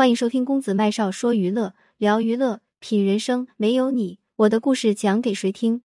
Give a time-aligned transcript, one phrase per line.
[0.00, 3.46] 欢迎收听公子麦少说娱乐，聊娱乐，品人生。
[3.58, 5.82] 没有你，我的故事讲给谁听？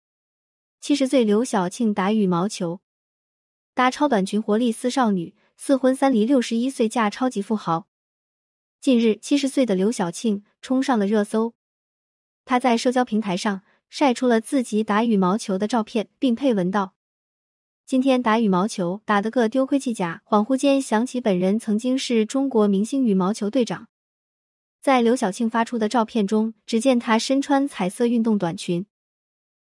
[0.81, 2.81] 七十岁刘晓庆打羽毛球，
[3.75, 7.87] 搭超短裙活力似少女，四婚三离，六十一岁嫁超级富豪。
[8.81, 11.53] 近日，七十岁的刘晓庆冲上了热搜。
[12.47, 16.95] 她在社交平台上晒出了自己打羽毛球的照片，并配文道
[17.85, 23.89] ：“今天打羽毛球打得个丢盔弃甲，恍惚间想起本人曾经是中国明星羽毛球队长。”
[24.81, 28.87] 在刘晓庆发出的照片中，只见她身穿彩色运动短裙，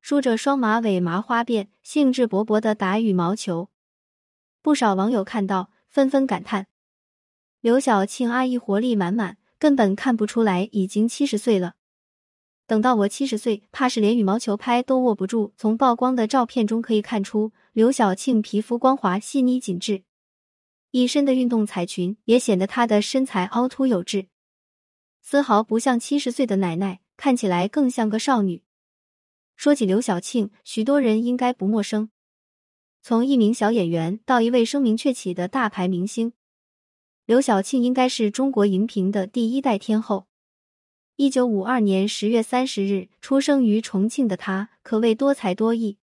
[0.01, 3.69] 梳着双马尾麻花辫，兴致勃勃的打羽毛球。
[4.61, 6.67] 不少网友看到，纷纷感叹
[7.61, 11.75] ：“刘晓庆阿姨活力满满，根本看不出来已经七十岁了。
[12.67, 20.03] 等到我七十岁，怕是连羽毛球拍都握不住。”从曝光的照片中可以看出，刘晓庆皮肤光滑细腻紧致，
[20.91, 24.27] 一身的运动彩裙也显得她的身材凹凸有致。
[25.21, 28.63] 丝毫不像七十岁的奶奶，看起来更像个少女。
[29.55, 32.09] 说起刘晓庆，许多人应该不陌生。
[33.01, 36.33] 从一名小演员到一位声名鹊起的大牌明星，
[37.25, 40.27] 刘晓庆应该是中国荧屏的第一代天后。
[41.15, 45.97] 一九五二年十月三十日出生于重庆的她，可谓多才多艺。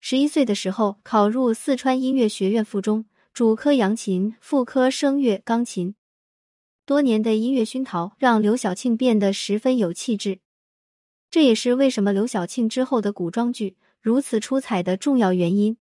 [0.00, 5.94] 十一岁的时候，考入四川音乐学院附中，主科扬琴，副科声乐钢琴。
[6.88, 10.38] 多年的音乐熏陶让刘晓庆变得十分有气质，
[11.30, 15.76] 这也是为什么刘晓庆之后的古装剧如此出彩的重要原因。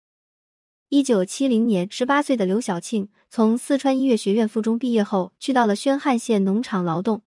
[0.89, 7.21] 一九七零年，十八岁的刘晓庆从四川音乐学院附中毕业后，去到了宣汉县农场劳动。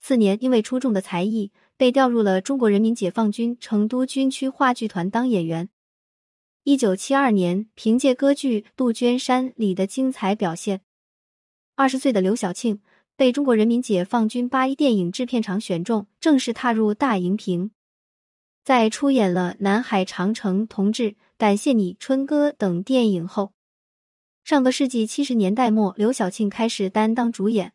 [0.00, 5.68] 次年，因为出众的才艺，被调入了中国人民解放军成都军区话剧团当演员。
[6.64, 10.80] 一九七二年，凭借歌剧《杜鹃山》里的精彩表现。
[11.80, 12.78] 二十岁的刘晓庆
[13.16, 17.70] 被中国人民解放军八一电影制片厂选中，正式踏入大荧屏。
[18.62, 21.04] 在出演了《南海长城同志》
[21.38, 23.52] 《感谢你》《春歌》等电影后，
[24.44, 27.72] 上个世纪七十年代末，刘晓庆开始担当主演。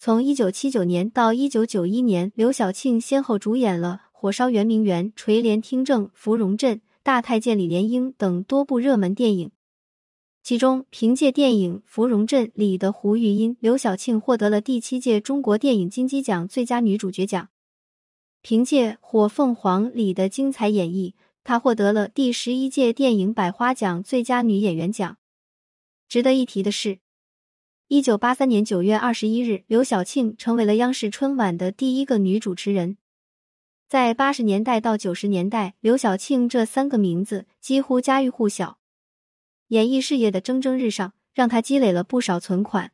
[0.00, 9.52] 从一九七九年到一九九一年，刘晓庆先后主演了《火烧圆明园》《垂帘听政》《芙蓉镇》《大太监李莲英》等多部热门电影。
[10.44, 17.48] 其中，凭借电影《芙蓉镇》里的胡玉音，刘晓庆获得了第七届中国电影金鸡奖最佳女主角奖。
[18.42, 25.16] 凭借《火凤凰》里的精彩演绎，她获得了第十一届电影百花奖最佳女演员奖。
[26.10, 26.98] 值得一提的是，
[27.88, 32.98] 一九八三年九月二十一日，刘晓庆成为了央视春晚的第一个女主持人。
[33.88, 38.76] 在八十年代到九十年代，刘晓庆这三个名字几乎家喻户晓。
[39.68, 42.92] 演艺事业的蒸蒸日上，让他积累了不少存款。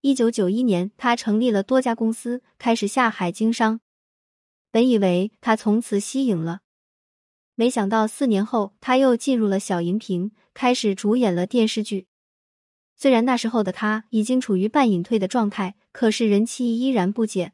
[0.00, 3.80] 一九九一年，他成立了多家公司，开始下海经商。
[4.70, 6.60] 本以为他从此息影了，
[7.54, 12.06] 没想到四年后，他又进入了小荧屏，开始主演了电视剧。
[12.96, 17.52] 虽然那时候的他已经处于半隐退的状态，可是人气依然不减。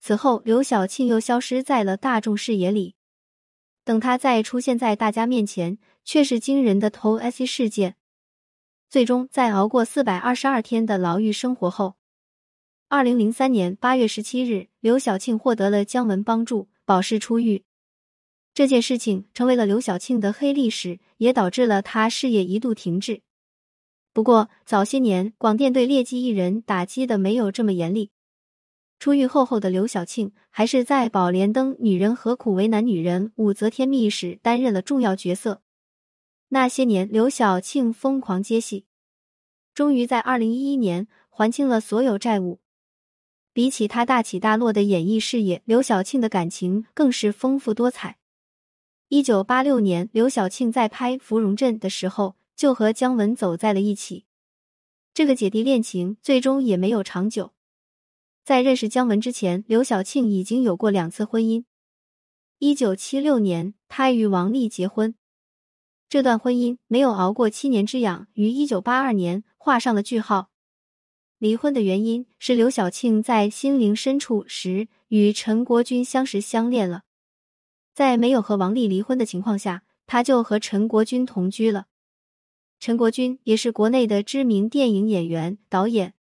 [0.00, 2.95] 此后，刘晓庆又消失在了大众视野里。
[3.86, 7.94] 等他再出现在大家面前，却是惊人的头 IC 事件。
[8.90, 11.94] 最终，在熬过四百二十二天的牢狱生活后，
[12.88, 17.62] 二零零三年八月十七日，刘晓庆获得了姜文帮助，保释出狱。
[18.52, 23.22] 这件事情成为了刘晓庆的黑历史，也导致了他事业一度停滞。
[24.12, 28.10] 不过，早些年广电对劣迹艺人打击的没有这么严厉。
[28.98, 35.62] 出狱后后的刘晓庆，还是在《宝莲灯》《女人何苦为难女人》《武则天秘史》担任了重要角色。
[36.48, 38.86] 那些年，刘晓庆疯狂接戏，
[39.74, 42.60] 终于在二零一一年还清了所有债务。
[43.52, 48.18] 比起他大起大落的演艺事业，刘晓庆的感情更是丰富多彩。
[49.08, 54.24] 一九八六年，刘晓庆在拍《芙蓉镇》的时候，就和姜文走在了一起。
[55.12, 57.52] 这个姐弟恋情最终也没有长久。
[58.46, 61.64] 在认识姜文之前，刘晓庆已经有过两次婚姻。
[62.60, 65.16] 一九七六年，她与王丽结婚，
[66.08, 70.50] 这段婚姻没有熬过七年之痒，于一九八二年画上了句号。
[71.38, 77.02] 离婚的原因是刘晓庆在心灵深处时与陈国军相识相恋了，
[77.96, 81.86] 在没有和王丽离婚的情况下，他就和陈国军同居了。
[82.78, 86.14] 陈国军也是国内的知名电影演员、导演。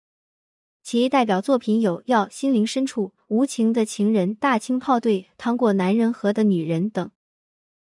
[0.85, 7.09] 其代表作品有《要心灵深处》《无情的情人》《大清炮队》《趟过男人河的女人》等。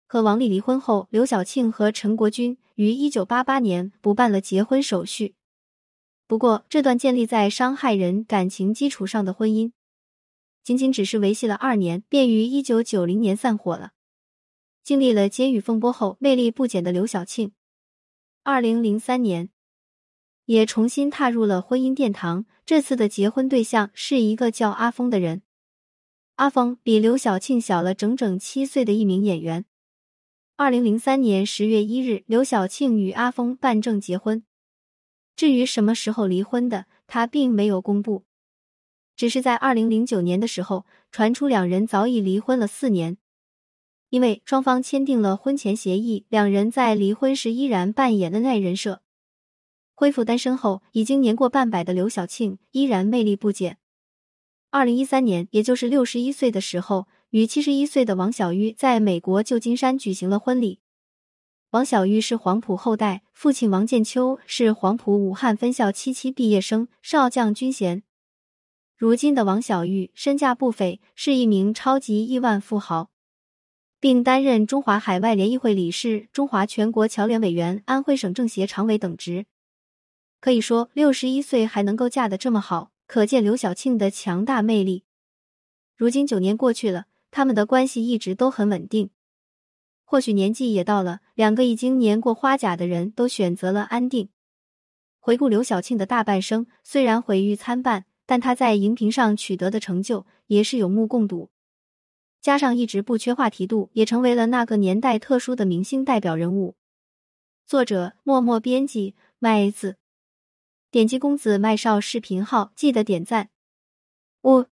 [0.08, 5.36] 和王丽离婚后，刘晓庆和陈国军于一九八八年补办了结婚手续。
[6.26, 9.70] 不过，这段建立在伤害人感情基础上的婚姻，
[10.64, 13.92] 仅仅只是维系了二年，便于一九九零年散伙了。
[14.82, 17.52] 经历了监狱风波后，魅力不减的刘晓庆，
[18.42, 19.50] 二零零三年
[20.46, 22.46] 也重新踏入了婚姻殿堂。
[22.66, 25.42] 这次的结婚对象是一个叫阿峰的人。
[26.36, 29.64] 阿峰比刘晓庆小了整整七岁的一名演员。
[30.56, 34.44] 二零零三年十月一日，刘晓庆与阿峰办证结婚。
[35.34, 38.24] 至于什么时候离婚的，他并没有公布，
[39.16, 43.16] 只是在二零零九年的时候传出两人早已离婚了四年。
[44.10, 49.02] 因为双方签订了婚前协议，两人在离婚时依然扮演恩爱人设。
[50.00, 53.76] 恢复单身后，已经年过半百的刘晓庆依然魅力不减。
[54.70, 60.80] 二零一三年，也就是六十一岁的时候，与七十一岁的王小玉在美国旧金山举行了婚礼。
[61.72, 68.02] 王小玉是黄埔后代，父亲王建秋是黄埔武汉分校七期毕业生，少将军衔。
[68.96, 73.10] 如今的王小玉身价不菲，是一名超级亿万富豪，
[74.00, 79.44] 并担任中华海外联谊会理事、中华全国侨联委员、安徽省政协常委等职。
[80.40, 82.90] 可以说，六十一岁还能够嫁得这么好。
[83.06, 85.02] 可见刘晓庆的强大魅力。
[85.96, 89.10] 如今九年过去了，他们的关系一直都很稳定。
[90.04, 94.28] 或许年纪也到了，两个已经年过花甲的人都选择了安定。
[95.18, 101.50] 回顾刘晓庆的大半生，虽然毁誉参半，但她在荧屏上取得的成就也是有目共睹。
[102.40, 106.76] 加上一直不缺话题度，也成为了那个年代特殊的明星代表人物。
[107.66, 109.99] 作者：默默编辑麦子。
[110.90, 113.50] 点击公子麦少视频号，记得点赞。
[114.42, 114.66] 五，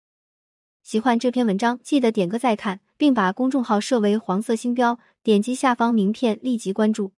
[0.81, 4.97] 喜欢这篇文章，记得点个再看，并把公众号设为黄色星标。
[5.21, 7.11] 点击下方名片，立即关注。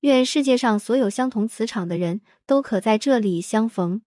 [0.00, 4.02] 愿世界上所有相同磁场的人都可在这里相逢。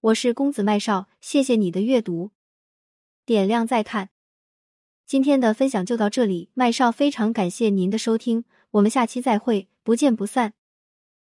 [0.00, 2.32] 我是公子麦少，谢谢你的阅读，
[3.24, 4.08] 点亮再看。
[5.06, 10.54] 今天的分享就到这里，麦少非常感谢您的收听，我们下期再会，不见不散。